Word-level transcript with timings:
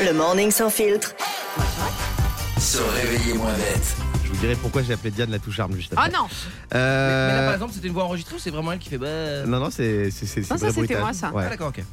Le 0.00 0.12
morning 0.12 0.50
sans 0.50 0.70
filtre. 0.70 1.12
Se 2.58 2.78
réveiller 2.78 3.34
moins 3.34 3.52
bête. 3.54 3.96
Je 4.24 4.28
vous 4.30 4.36
dirai 4.36 4.54
pourquoi 4.56 4.82
j'ai 4.82 4.92
appelé 4.92 5.10
Diane 5.10 5.30
la 5.30 5.38
touche 5.38 5.58
arme 5.58 5.74
juste 5.74 5.92
Ah 5.96 6.02
après. 6.04 6.12
non 6.16 6.26
Euh, 6.74 7.28
Mais 7.28 7.36
là, 7.40 7.44
par 7.46 7.54
exemple, 7.54 7.72
c'était 7.74 7.88
une 7.88 7.94
voix 7.94 8.04
enregistrée 8.04 8.36
ou 8.36 8.38
c'est 8.38 8.50
vraiment 8.50 8.72
elle 8.72 8.78
qui 8.78 8.88
fait 8.90 8.98
bah. 8.98 9.44
Non, 9.46 9.58
non, 9.60 9.70
c'est 9.70 10.10
c'est 10.10 10.26
c'est- 10.26 10.42
c'est 10.42 10.50
Non, 10.54 10.58
ça, 10.58 10.72
c'était 10.72 10.98
moi, 10.98 11.12
ça. 11.12 11.30
Ouais. 11.30 11.44
Ah, 11.46 11.50
d'accord, 11.50 11.68
ok. 11.68 11.78
Mais 11.78 11.84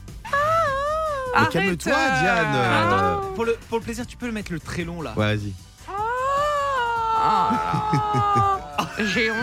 Arrête, 1.37 1.49
calme-toi, 1.51 1.93
euh, 1.93 2.19
Diane. 2.21 2.53
euh, 2.55 3.15
Pour 3.35 3.45
le, 3.45 3.57
pour 3.69 3.77
le 3.79 3.83
plaisir, 3.83 4.05
tu 4.05 4.17
peux 4.17 4.25
le 4.27 4.33
mettre 4.33 4.51
le 4.51 4.59
très 4.59 4.83
long 4.83 5.01
là. 5.01 5.13
Ouais, 5.15 5.35
vas-y. 5.35 5.53
Ah, 7.23 7.87
J'ai 9.13 9.31
honte. 9.31 9.37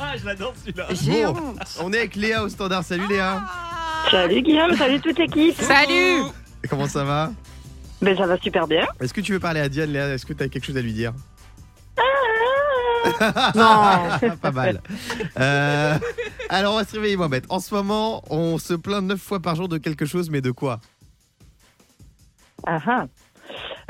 Ah, 0.00 0.16
je 0.20 0.24
l'adore 0.24 0.54
celui-là. 0.64 0.86
J'ai 0.90 1.24
Bon. 1.24 1.30
honte. 1.36 1.78
On 1.80 1.92
est 1.92 1.98
avec 1.98 2.16
Léa 2.16 2.42
au 2.42 2.48
standard. 2.48 2.84
Salut 2.84 3.06
Léa. 3.08 3.42
Salut 4.10 4.42
Guillaume, 4.42 4.76
salut 4.76 5.00
toute 5.00 5.18
l'équipe. 5.18 5.60
Salut 5.60 6.22
Comment 6.68 6.86
ça 6.88 7.04
va 7.04 7.30
Ben 8.02 8.16
ça 8.16 8.26
va 8.26 8.36
super 8.38 8.66
bien. 8.66 8.86
Est-ce 9.00 9.12
que 9.14 9.20
tu 9.20 9.32
veux 9.32 9.40
parler 9.40 9.60
à 9.60 9.68
Diane, 9.68 9.90
Léa 9.92 10.08
Est-ce 10.14 10.26
que 10.26 10.32
tu 10.32 10.42
as 10.42 10.48
quelque 10.48 10.64
chose 10.64 10.76
à 10.76 10.82
lui 10.82 10.92
dire 10.92 11.12
Non 13.54 14.36
Pas 14.40 14.50
mal. 14.52 14.82
Euh, 15.38 15.98
alors, 16.48 16.74
on 16.74 16.76
va 16.78 16.84
se 16.84 16.92
réveiller 16.92 17.16
moins 17.16 17.28
bête. 17.28 17.44
En 17.48 17.60
ce 17.60 17.74
moment, 17.74 18.22
on 18.30 18.58
se 18.58 18.74
plaint 18.74 19.02
neuf 19.04 19.20
fois 19.20 19.40
par 19.40 19.54
jour 19.56 19.68
de 19.68 19.78
quelque 19.78 20.04
chose, 20.06 20.30
mais 20.30 20.40
de 20.40 20.50
quoi 20.50 20.80
Ah 22.66 22.78
ah. 22.86 23.06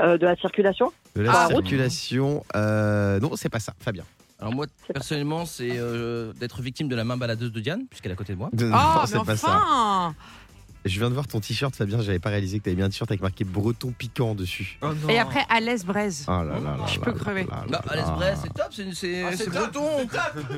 Euh, 0.01 0.17
de 0.17 0.25
la 0.25 0.35
circulation 0.37 0.93
De 1.15 1.21
la 1.23 1.31
Ah, 1.33 1.45
route. 1.47 1.55
circulation. 1.55 2.43
euh, 2.55 3.19
non, 3.19 3.31
c'est 3.35 3.49
pas 3.49 3.59
ça. 3.59 3.73
Fabien. 3.79 4.03
Alors, 4.39 4.53
moi, 4.53 4.67
personnellement, 4.93 5.45
c'est 5.45 5.71
euh, 5.73 6.31
d'être 6.33 6.61
victime 6.61 6.87
de 6.87 6.95
la 6.95 7.03
main 7.03 7.17
baladeuse 7.17 7.51
de 7.51 7.59
Diane, 7.59 7.81
puisqu'elle 7.89 8.11
est 8.11 8.13
à 8.13 8.17
côté 8.17 8.33
de 8.33 8.37
moi. 8.37 8.49
De- 8.53 8.67
Oh, 8.67 8.69
non, 8.73 9.01
mais 9.01 9.07
c'est 9.07 9.25
pas 9.25 9.35
ça. 9.35 9.47
enfin 9.49 10.15
Je 10.85 10.97
viens 10.97 11.09
de 11.09 11.13
voir 11.13 11.27
ton 11.27 11.39
t-shirt, 11.41 11.75
Fabien. 11.75 12.01
J'avais 12.01 12.19
pas 12.19 12.29
réalisé 12.29 12.59
que 12.59 12.63
t'avais 12.63 12.75
mis 12.77 12.83
un 12.83 12.89
t-shirt 12.89 13.11
avec 13.11 13.21
marqué 13.21 13.43
breton 13.43 13.91
piquant 13.97 14.33
dessus. 14.33 14.77
Oh 14.81 14.87
non. 14.93 15.09
Et 15.09 15.19
après, 15.19 15.45
Alès 15.49 15.83
Braise. 15.85 16.23
Oh 16.27 16.31
là 16.31 16.43
là 16.43 16.59
là 16.59 16.77
Je 16.87 16.99
là 16.99 17.05
peux 17.05 17.11
là 17.11 17.17
crever. 17.19 17.47
Bah, 17.69 17.81
Alès. 17.89 18.05
Brest, 18.05 18.41
c'est 18.43 18.53
top, 18.53 18.67
c'est 18.71 18.93
c'est- 18.93 19.23
Ah, 19.23 19.29
c'est 19.31 19.37
c'est 19.37 19.51
top, 19.51 19.73
breton. 19.73 20.07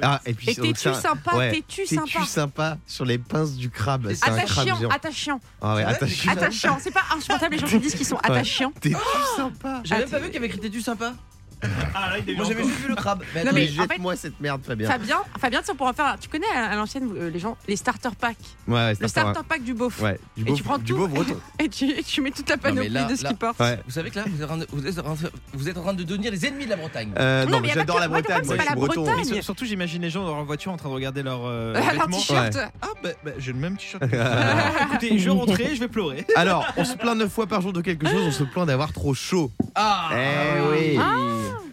Ah, 0.03 0.21
et 0.25 0.33
puis 0.33 0.49
Et 0.51 0.55
t'es-tu 0.55 0.73
c'est 0.75 0.89
un- 0.89 0.93
sympa 0.93 1.35
ouais, 1.37 1.51
T'es-tu 1.51 1.85
T'es-tu 1.85 1.95
sympa 2.13 2.25
sympa 2.25 2.77
sur 2.85 3.05
les 3.05 3.17
pinces 3.17 3.55
du 3.55 3.69
crabe? 3.71 4.11
C'est 4.13 4.23
un 4.29 4.37
crabe 4.41 4.67
Attachant, 4.67 4.89
attachant, 4.89 5.39
Ah 5.61 5.75
ouais, 5.75 5.83
attachant. 5.83 6.77
C'est 6.79 6.91
pas 6.93 7.03
insupportable 7.15 7.55
les 7.55 7.59
gens 7.61 7.67
qui 7.67 7.79
disent 7.79 7.95
qu'ils 7.95 8.05
sont 8.05 8.17
attachants. 8.17 8.71
T'es-tu 8.79 8.95
sympa? 9.35 9.81
J'avais 9.83 10.01
même 10.01 10.09
pas 10.11 10.19
vu 10.19 10.25
qu'il 10.25 10.35
y 10.35 10.37
avait 10.37 10.47
écrit 10.47 10.59
T'es-tu 10.59 10.81
sympa? 10.81 11.13
Ah 11.93 12.11
là, 12.11 12.17
il 12.19 12.29
est 12.29 12.35
Moi, 12.35 12.45
j'avais 12.47 12.63
juste 12.63 12.79
vu 12.79 12.87
le 12.89 12.95
crabe. 12.95 13.23
Mais 13.35 13.41
Non, 13.43 13.47
attends, 13.49 13.55
mais 13.55 13.61
Mais 13.61 13.79
en 13.79 13.83
fait- 13.83 13.93
jette-moi 13.93 14.15
cette 14.15 14.39
merde, 14.39 14.61
Fabien. 14.65 14.89
Fabien, 14.89 15.17
Fabien, 15.39 15.61
tu 15.61 15.75
pourras 15.75 15.93
faire. 15.93 16.17
Tu 16.19 16.29
connais 16.29 16.47
à 16.47 16.75
l'ancienne 16.75 17.09
euh, 17.17 17.29
les 17.29 17.39
gens, 17.39 17.57
les 17.67 17.75
starter 17.75 18.09
packs. 18.19 18.37
Ouais, 18.67 18.73
ouais, 18.75 18.93
Le 18.99 19.07
starter 19.07 19.41
pack 19.47 19.63
du 19.63 19.73
beauf. 19.73 20.01
Ouais, 20.01 20.19
du 20.37 20.43
Et 20.43 20.45
beau, 20.45 20.55
tu 20.55 20.63
prends 20.63 20.77
du 20.77 20.85
tout. 20.85 20.97
beau 20.97 21.07
breton. 21.07 21.37
Et 21.59 21.69
tu, 21.69 21.85
et 21.89 22.01
tu 22.03 22.21
mets 22.21 22.31
toute 22.31 22.49
la 22.49 22.57
panoplie 22.57 22.89
là- 22.89 23.05
de 23.05 23.15
ce 23.15 23.23
là- 23.23 23.29
qu'il 23.29 23.37
porte. 23.37 23.59
Ouais. 23.59 23.79
Vous 23.85 23.91
savez 23.91 24.09
que 24.09 24.15
là, 24.19 24.25
vous 24.27 24.37
êtes 24.41 24.43
en 24.43 24.47
train 24.47 24.57
de, 24.57 24.67
vous 24.71 24.87
êtes 24.87 24.99
en 24.99 25.03
train 25.03 25.13
de- 25.13 25.31
vous 25.53 25.69
êtes 25.69 25.77
en 25.77 25.81
train 25.83 25.93
de 25.93 26.03
devenir 26.03 26.31
les 26.31 26.45
ennemis 26.45 26.65
de 26.65 26.69
la 26.71 26.75
Bretagne. 26.77 27.11
Euh, 27.17 27.45
Non, 27.45 27.51
non, 27.51 27.55
mais 27.57 27.61
mais 27.61 27.67
y 27.67 27.71
a 27.71 27.73
pas 27.75 27.79
j'adore 27.81 27.95
que- 27.97 28.01
la 28.01 28.07
moi, 28.07 28.17
le 28.17 28.23
Bretagne. 28.23 28.45
Moi, 28.45 28.55
je 28.55 28.59
c'est 28.61 28.63
suis 28.63 28.69
pas 28.69 28.75
la 28.75 28.75
breton. 28.87 29.01
Bretagne. 29.03 29.25
Mais 29.29 29.35
sur- 29.35 29.43
surtout, 29.43 29.65
j'imagine 29.65 30.01
les 30.01 30.09
gens 30.09 30.23
dans 30.25 30.35
leur 30.35 30.45
voiture 30.45 30.71
en 30.71 30.77
train 30.77 30.89
de 30.89 30.93
regarder 30.95 31.21
leur 31.23 31.41
euh, 31.45 31.73
Alors, 31.75 31.91
vêtements. 32.05 32.17
t-shirt. 32.17 32.57
Ah, 32.81 32.87
bah, 33.03 33.09
bah, 33.23 33.31
j'ai 33.37 33.51
le 33.53 33.59
même 33.59 33.77
t-shirt. 33.77 34.03
Écoutez, 34.03 35.17
je 35.19 35.25
vais 35.25 35.29
rentrer, 35.31 35.75
je 35.75 35.79
vais 35.79 35.87
pleurer. 35.87 36.25
Alors, 36.35 36.65
on 36.77 36.85
se 36.85 36.95
plaint 36.95 37.17
neuf 37.17 37.31
fois 37.31 37.47
par 37.47 37.61
jour 37.61 37.73
de 37.73 37.81
quelque 37.81 38.07
chose, 38.07 38.23
on 38.27 38.31
se 38.31 38.43
plaint 38.43 38.65
d'avoir 38.67 38.91
trop 38.93 39.13
chaud. 39.13 39.51
Ah 39.75 40.09
Eh 40.13 40.61
oui. 40.71 40.97
Ah. 40.99 41.15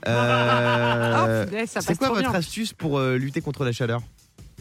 Euh, 0.09 1.45
Oh, 1.45 1.49
punaise, 1.51 1.71
ça 1.71 1.81
c'est 1.81 1.89
passe 1.89 1.99
quoi 1.99 2.07
trop 2.09 2.17
votre 2.17 2.31
bien. 2.31 2.39
astuce 2.39 2.73
pour 2.73 2.99
euh, 2.99 3.17
lutter 3.17 3.41
contre 3.41 3.65
la 3.65 3.73
chaleur 3.73 4.01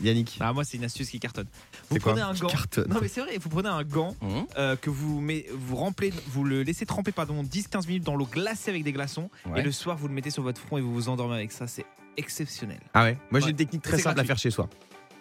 Yannick? 0.01 0.37
Ah, 0.39 0.53
moi, 0.53 0.63
c'est 0.63 0.77
une 0.77 0.83
astuce 0.83 1.09
qui 1.09 1.19
cartonne. 1.19 1.47
Vous 1.89 1.95
C'est 1.95 1.99
quoi 1.99 2.11
prenez 2.13 2.23
un 2.23 2.33
gant. 2.33 2.47
cartonne? 2.47 2.87
Non, 2.89 2.97
mais 3.01 3.07
c'est 3.07 3.21
vrai, 3.21 3.37
vous 3.39 3.49
prenez 3.49 3.69
un 3.69 3.83
gant 3.83 4.15
Hum. 4.21 4.45
euh, 4.57 4.75
que 4.75 4.89
vous, 4.91 5.19
met, 5.19 5.47
vous, 5.53 5.75
remplez, 5.75 6.13
vous 6.27 6.43
le 6.43 6.61
laissez 6.63 6.85
tremper 6.85 7.11
pardon, 7.11 7.41
10-15 7.43 7.87
minutes 7.87 8.03
dans 8.03 8.15
l'eau 8.15 8.27
glacée 8.31 8.69
avec 8.69 8.83
des 8.83 8.91
glaçons. 8.91 9.29
Ouais. 9.47 9.61
Et 9.61 9.63
le 9.63 9.71
soir, 9.71 9.97
vous 9.97 10.07
le 10.07 10.13
mettez 10.13 10.29
sur 10.29 10.43
votre 10.43 10.61
front 10.61 10.77
et 10.77 10.81
vous 10.81 10.93
vous 10.93 11.09
endormez 11.09 11.35
avec 11.35 11.51
ça. 11.51 11.65
C'est 11.67 11.85
exceptionnel. 12.15 12.79
Ah 12.93 13.03
ouais? 13.05 13.17
Moi 13.31 13.39
j'ai 13.39 13.45
Ouais. 13.45 13.51
une 13.51 13.57
technique 13.57 13.81
très 13.81 13.97
C'est 13.97 14.03
simple 14.03 14.19
à 14.19 14.23
gratuit. 14.23 14.27
faire 14.27 14.37
chez 14.39 14.51
soi. 14.51 14.69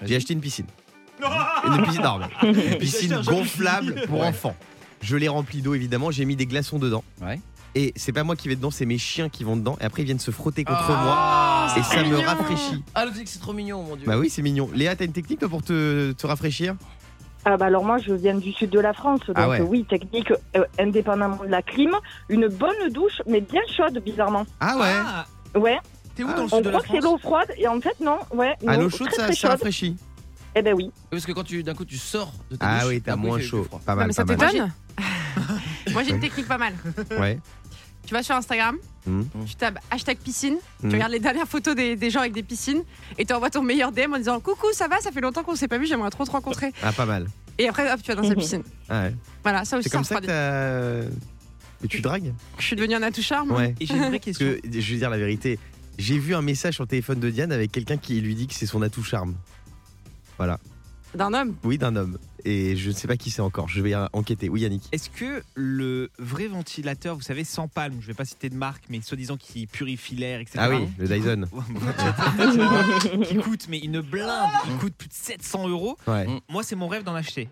Vas-y. 0.01 0.09
J'ai 0.11 0.17
acheté 0.17 0.35
une 0.35 0.41
piscine. 0.41 0.67
Une 1.65 1.83
piscine 1.85 2.01
énorme. 2.01 2.29
Une 2.43 2.77
piscine 2.79 3.21
gonflable 3.25 4.03
pour 4.07 4.21
Ouais. 4.21 4.27
enfants. 4.27 4.55
Je 5.01 5.17
l'ai 5.17 5.29
remplie 5.29 5.63
d'eau 5.63 5.75
évidemment, 5.75 6.11
j'ai 6.11 6.27
mis 6.27 6.37
des 6.37 6.45
glaçons 6.47 6.79
dedans. 6.79 7.03
Ouais. 7.23 7.41
Et 7.79 7.93
c'est 7.95 8.13
pas 8.13 8.25
moi 8.25 8.37
qui 8.37 8.49
vais 8.49 8.57
dedans, 8.57 8.71
c'est 8.71 8.87
mes 8.87 8.97
chiens 8.97 9.29
qui 9.29 9.45
vont 9.45 9.55
dedans. 9.55 9.77
Et 9.83 9.85
après 9.85 10.01
ils 10.03 10.07
viennent 10.07 10.19
se 10.19 10.31
frotter 10.31 10.65
contre 10.65 10.81
Ah, 10.89 11.69
moi. 11.75 11.79
Et 11.79 11.83
ça 11.83 12.03
me 12.03 12.17
rafraîchit. 12.17 12.83
Ah, 12.95 13.05
le 13.05 13.11
truc, 13.13 13.29
c'est 13.29 13.39
trop 13.39 13.53
mignon, 13.53 13.83
mon 13.83 13.97
dieu. 13.97 14.07
Bah 14.07 14.17
oui, 14.17 14.31
c'est 14.31 14.41
mignon. 14.41 14.71
Léa, 14.75 14.97
t'as 14.97 15.05
une 15.05 15.13
technique 15.13 15.41
toi, 15.41 15.49
pour 15.51 15.63
te, 15.63 16.13
te 16.13 16.27
rafraîchir? 16.27 16.75
Ah 17.49 17.57
bah 17.57 17.67
alors 17.67 17.85
moi 17.85 17.99
je 17.99 18.13
viens 18.13 18.35
du 18.35 18.51
sud 18.53 18.71
de 18.71 18.81
la 18.81 18.93
France, 18.93 19.21
donc 19.29 19.37
Ah 19.39 19.49
ouais. 19.49 19.61
euh, 19.61 19.65
oui, 19.65 19.85
technique 19.85 20.33
euh, 20.57 20.65
indépendamment 20.81 21.37
de 21.45 21.49
la 21.49 21.63
clim, 21.63 21.93
une 22.29 22.49
bonne 22.49 22.89
douche, 22.91 23.23
mais 23.29 23.41
bien 23.41 23.61
chaude 23.77 24.03
bizarrement. 24.05 24.45
Ah 24.59 24.77
ouais 24.79 24.85
Ah, 24.93 25.27
Ouais, 25.57 25.79
T'es 26.17 26.25
où 26.25 26.29
Ah, 26.29 26.35
dans 26.35 26.43
le 26.47 26.49
on 26.53 26.57
sud 26.57 26.65
de 26.65 26.71
la 26.71 26.79
croit 26.79 26.81
que 26.81 26.87
c'est 26.95 27.01
France? 27.03 27.13
l'eau 27.13 27.19
froide 27.19 27.49
et 27.57 27.69
en 27.69 27.81
fait 27.81 28.01
non, 28.01 28.19
ouais. 28.35 28.55
À 28.67 28.77
l'eau 28.77 28.87
eau 28.87 28.91
chaude, 28.91 29.07
très, 29.09 29.17
ça, 29.17 29.25
très 29.27 29.35
ça 29.37 29.49
rafraîchit. 29.51 29.97
Eh 30.57 30.63
ben 30.63 30.75
oui. 30.75 30.91
Parce 31.11 31.25
que 31.25 31.31
quand 31.33 31.45
tu 31.45 31.63
d'un 31.63 31.75
coup 31.75 31.85
tu 31.85 31.99
sors 31.99 32.33
de 32.51 32.57
ta 32.57 32.67
Ah 32.69 32.81
douche, 32.81 32.89
oui, 32.89 33.01
t'as 33.03 33.15
moins 33.15 33.39
chaud. 33.39 33.65
Pas 33.85 33.93
Non, 33.93 33.97
mal, 33.99 34.07
mais 34.09 34.13
ça 34.13 34.25
t'étonne 34.25 34.73
Moi 35.93 36.03
j'ai 36.03 36.11
une 36.15 36.21
technique 36.21 36.49
pas 36.49 36.59
mal. 36.59 36.73
Ouais. 37.21 37.39
Tu 38.07 38.15
vas 38.15 38.23
sur 38.23 38.35
Instagram, 38.37 38.77
Mhm. 39.07 39.27
tu 39.47 39.55
tapes 39.57 39.79
hashtag 39.91 40.17
piscine, 40.19 40.57
Mhm. 40.83 40.89
tu 40.91 40.95
regardes 40.97 41.13
les 41.13 41.19
dernières 41.21 41.47
photos 41.49 41.75
des, 41.75 41.97
des 41.97 42.11
gens 42.11 42.21
avec 42.21 42.33
des 42.33 42.43
piscines 42.43 42.83
et 43.19 43.25
tu 43.25 43.33
envoies 43.35 43.51
ton 43.51 43.63
meilleur 43.63 43.93
DM 43.93 44.15
en 44.15 44.19
disant 44.19 44.41
Coucou, 44.41 44.69
ça 44.73 44.89
va, 44.89 45.01
ça 45.01 45.11
fait 45.13 45.21
longtemps 45.21 45.43
qu'on 45.43 45.55
s'est 45.57 45.69
pas 45.69 45.79
vu, 45.79 45.87
j'aimerais 45.87 46.11
trop 46.11 46.25
te 46.25 46.31
rencontrer. 46.31 46.73
Ah, 46.83 46.93
pas 46.93 47.07
mal. 47.07 47.27
Et 47.59 47.69
après, 47.69 47.91
hop, 47.93 48.01
tu 48.03 48.13
vas 48.13 48.21
dans 48.21 48.29
sa 48.29 48.35
piscine. 48.35 48.63
Ah 48.89 49.03
ouais. 49.05 49.15
Voilà, 49.43 49.65
ça 49.65 49.77
aussi, 49.79 49.89
C'est 49.89 49.97
comme 49.97 50.05
ça 50.05 50.17
ça 50.17 50.21
que. 50.21 51.09
Que 51.83 51.87
tu 51.89 52.01
dragues 52.01 52.33
Je 52.59 52.65
suis 52.65 52.77
devenue 52.77 52.95
un 52.95 53.03
atout 53.03 53.23
charme. 53.23 53.51
Ouais. 53.53 53.75
Et 53.81 53.87
j'ai 53.87 53.95
une 53.95 54.01
vraie 54.01 54.11
Parce 54.13 54.25
question. 54.25 54.47
que 54.47 54.61
je 54.81 54.93
vais 54.93 54.99
dire 54.99 55.11
la 55.11 55.19
vérité. 55.19 55.59
J'ai 55.99 56.19
vu 56.19 56.35
un 56.35 56.43
message 56.43 56.75
sur 56.75 56.85
le 56.85 56.89
téléphone 56.89 57.21
de 57.21 57.29
Diane 57.31 57.53
avec 57.53 57.71
quelqu'un 57.73 57.97
qui 57.99 58.21
lui 58.21 58.35
dit 58.35 58.47
que 58.47 58.55
c'est 58.55 58.67
son 58.67 58.83
atout 58.83 59.03
charme. 59.03 59.35
Voilà. 60.39 60.59
D'un 61.17 61.33
homme? 61.33 61.57
Oui, 61.65 61.79
d'un 61.79 61.97
homme. 61.97 62.19
Et 62.45 62.77
je 62.77 62.91
ne 62.91 62.95
sais 62.95 63.09
pas 63.09 63.17
qui 63.17 63.31
c'est 63.31 63.41
encore. 63.41 63.69
Je 63.69 63.81
vais 63.81 63.95
euh, 63.95 64.07
enquêter. 64.13 64.51
Oui, 64.51 64.61
Yannick. 64.61 64.83
Est-ce 64.93 65.09
que 65.09 65.43
le 65.55 66.11
vrai 66.19 66.47
ventilateur, 66.47 67.17
vous 67.17 67.23
savez, 67.23 67.43
sans 67.43 67.69
palme, 67.69 67.97
je 68.01 68.07
vais 68.07 68.15
pas 68.15 68.27
citer 68.27 68.51
de 68.51 68.55
marque, 68.55 68.85
mais 68.91 69.01
soi-disant 69.01 69.39
qui 69.39 69.67
purifie 69.67 70.15
l'air, 70.15 70.41
etc. 70.41 70.59
Ah 70.61 70.69
oui, 70.69 70.87
le 70.99 71.09
Dyson. 71.09 71.49
qui 73.27 73.37
coûte 73.37 73.67
mais 73.71 73.79
une 73.79 74.03
blinde, 74.03 74.51
il 74.69 74.77
coûte 74.77 74.95
plus 74.95 75.09
de 75.09 75.15
700 75.15 75.69
euros. 75.69 75.97
Ouais. 76.07 76.27
Moi, 76.51 76.63
c'est 76.63 76.77
mon 76.77 76.87
rêve 76.87 77.03
d'en 77.03 77.15
acheter 77.15 77.49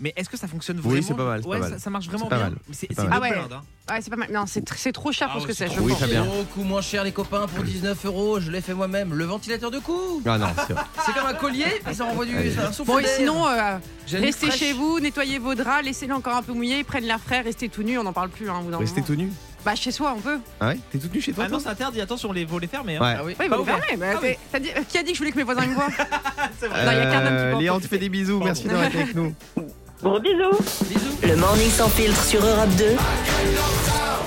Mais 0.00 0.12
est-ce 0.16 0.28
que 0.28 0.36
ça 0.36 0.48
fonctionne 0.48 0.78
Oui, 0.78 1.00
vraiment 1.00 1.06
c'est 1.06 1.14
pas 1.14 1.24
mal, 1.24 1.40
c'est 1.42 1.48
Ouais, 1.48 1.58
pas 1.58 1.64
ça, 1.64 1.70
mal. 1.70 1.80
ça 1.80 1.90
marche 1.90 2.06
vraiment 2.08 2.24
C'est 2.24 2.30
pas 2.30 2.36
bien. 2.36 2.44
mal. 2.50 2.54
Mais 2.68 2.74
c'est 2.74 2.80
C'est 2.80 2.86
c'est 2.88 2.94
pas 2.96 3.02
une 3.02 3.08
mal. 3.08 3.18
Ah 3.18 3.22
ouais. 3.22 3.30
blinde. 3.30 3.52
hein. 3.52 3.62
Ouais, 3.94 4.00
c'est 4.02 4.10
pas 4.10 4.16
mal. 4.16 4.28
Non, 4.32 4.44
c'est 4.46 4.64
tr- 4.68 4.74
c'est 4.76 4.92
trop 4.92 5.12
cher 5.12 5.28
Ah 5.30 5.32
pour 5.32 5.42
ce 5.42 5.46
ouais, 5.46 5.52
que 5.52 5.56
c'est. 5.56 5.68
je 5.68 5.80
Oui, 5.80 5.90
pense. 5.92 6.00
très 6.00 6.08
bien. 6.08 6.24
Beaucoup 6.24 6.62
moins 6.62 6.80
cher 6.80 7.04
les 7.04 7.12
copains 7.12 7.46
pour 7.46 7.62
19 7.64 8.04
euros, 8.06 8.40
je 8.40 8.50
l'ai 8.50 8.60
fait 8.60 8.74
moi-même. 8.74 9.14
Le 9.14 9.24
ventilateur 9.24 9.70
de 9.70 9.78
cou. 9.78 10.22
Ah 10.26 10.38
non, 10.38 10.46
c'est 10.66 10.72
vrai. 10.72 10.82
C'est 11.06 11.12
comme 11.14 11.26
un 11.26 11.34
collier, 11.34 11.66
mais 11.86 11.94
ça 11.94 12.04
envoie 12.04 12.24
du 12.26 12.36
Allez. 12.36 12.52
ça, 12.52 12.68
un 12.68 12.72
souffle 12.72 12.90
Bon, 12.90 12.98
et 12.98 13.02
d'air. 13.02 13.16
sinon, 13.16 13.46
euh, 13.48 13.78
J'ai 14.06 14.18
restez 14.18 14.46
fraîche. 14.48 14.58
chez 14.60 14.72
vous, 14.72 14.98
nettoyez 15.00 15.38
vos 15.38 15.54
draps, 15.54 15.84
laissez-les 15.84 16.12
encore 16.12 16.36
un 16.36 16.42
peu 16.42 16.52
mouillés, 16.52 16.82
prennent 16.84 17.04
l'air 17.04 17.20
frais, 17.20 17.40
restez 17.40 17.68
tout 17.68 17.82
nu, 17.82 17.98
on 17.98 18.02
n'en 18.04 18.12
parle 18.12 18.28
plus. 18.30 18.48
Hein, 18.50 18.58
au 18.60 18.64
bout 18.64 18.70
d'un 18.72 18.78
Restez 18.78 18.96
moment. 19.02 19.06
tout 19.06 19.14
nu. 19.16 19.32
Bah, 19.64 19.74
chez 19.74 19.90
soi, 19.92 20.14
on 20.16 20.20
peut. 20.20 20.38
Ah 20.60 20.68
ouais 20.68 20.78
T'es 20.90 20.98
toute 20.98 21.12
nue 21.14 21.20
chez 21.20 21.32
toi 21.32 21.44
Ah 21.46 21.48
non, 21.50 21.56
toi 21.58 21.64
c'est 21.64 21.70
interdit. 21.72 22.00
Attention, 22.00 22.32
les 22.32 22.44
volets 22.44 22.66
fermés. 22.66 22.96
Hein. 22.96 23.00
Ouais. 23.02 23.14
Ah 23.18 23.22
oui. 23.24 23.48
Bah, 23.48 23.56
vous 23.58 23.64
fermez. 23.64 23.82
Ah 24.02 24.18
oui. 24.22 24.36
t'as 24.50 24.58
dit- 24.58 24.70
Qui 24.88 24.98
a 24.98 25.02
dit 25.02 25.08
que 25.12 25.14
je 25.14 25.18
voulais 25.18 25.32
que 25.32 25.36
mes 25.36 25.42
voisins 25.44 25.66
me 25.66 25.74
voient 25.74 25.88
C'est 26.60 26.66
vrai. 26.68 26.84
Non, 26.86 26.92
il 26.92 26.98
y 26.98 27.00
a 27.00 27.10
qu'un 27.10 27.18
homme 27.26 27.36
qui 27.50 27.56
Euh. 27.56 27.58
Léa, 27.60 27.74
on 27.74 27.80
te 27.80 27.86
fait 27.86 27.98
des 27.98 28.08
bisous. 28.08 28.40
Merci 28.42 28.64
d'avoir 28.68 28.86
été 28.86 29.00
avec 29.02 29.14
nous. 29.14 29.34
Gros 30.02 30.18
bisous. 30.20 30.58
Bisous. 30.88 31.18
Le 31.22 31.36
morning 31.36 31.70
sans 31.70 31.88
filtre 31.90 32.22
sur 32.24 32.44
Europe 32.44 32.70
2. 32.78 32.84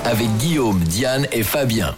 Avec 0.05 0.27
Guillaume, 0.37 0.79
Diane 0.81 1.27
et 1.31 1.43
Fabien. 1.43 1.95